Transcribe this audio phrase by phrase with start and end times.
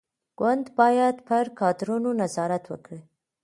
[0.39, 3.01] ګوند باید پر کادرونو نظارت وکړي.